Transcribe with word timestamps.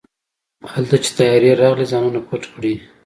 هلته 0.73 0.95
چې 1.03 1.09
طيارې 1.17 1.57
راغلې 1.61 1.85
ځانونه 1.91 2.19
پټ 2.27 2.43
کړئ. 2.53 2.75